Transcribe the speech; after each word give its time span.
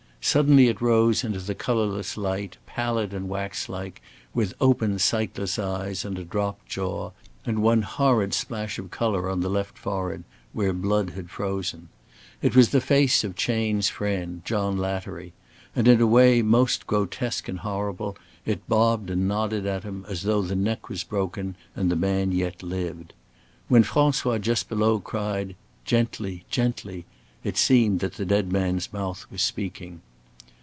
Suddenly 0.23 0.67
it 0.67 0.81
rose 0.81 1.23
into 1.23 1.39
the 1.39 1.55
colorless 1.55 2.15
light, 2.15 2.55
pallid 2.67 3.11
and 3.11 3.27
wax 3.27 3.67
like, 3.67 4.03
with 4.35 4.53
open, 4.61 4.99
sightless 4.99 5.57
eyes 5.57 6.05
and 6.05 6.15
a 6.19 6.23
dropped 6.23 6.67
jaw, 6.67 7.09
and 7.43 7.63
one 7.63 7.81
horrid 7.81 8.35
splash 8.35 8.77
of 8.77 8.91
color 8.91 9.27
on 9.27 9.39
the 9.41 9.49
left 9.49 9.79
forehead, 9.79 10.23
where 10.53 10.73
blood 10.73 11.09
had 11.09 11.31
frozen. 11.31 11.89
It 12.39 12.55
was 12.55 12.69
the 12.69 12.79
face 12.79 13.23
of 13.23 13.35
Chayne's 13.35 13.89
friend, 13.89 14.43
John 14.45 14.77
Lattery; 14.77 15.33
and 15.75 15.87
in 15.87 15.99
a 15.99 16.05
way 16.07 16.43
most 16.43 16.85
grotesque 16.85 17.49
and 17.49 17.59
horrible 17.61 18.15
it 18.45 18.67
bobbed 18.69 19.09
and 19.09 19.27
nodded 19.27 19.65
at 19.65 19.83
him, 19.83 20.05
as 20.07 20.21
though 20.21 20.43
the 20.43 20.55
neck 20.55 20.87
was 20.87 21.03
broken 21.03 21.55
and 21.75 21.89
the 21.89 21.95
man 21.95 22.31
yet 22.31 22.61
lived. 22.61 23.13
When 23.69 23.83
François 23.83 24.39
just 24.39 24.69
below 24.69 24.99
cried, 24.99 25.55
"Gently! 25.83 26.45
Gently," 26.47 27.05
it 27.43 27.57
seemed 27.57 28.01
that 28.01 28.13
the 28.13 28.25
dead 28.25 28.51
man's 28.51 28.93
mouth 28.93 29.25
was 29.31 29.41
speaking. 29.41 30.01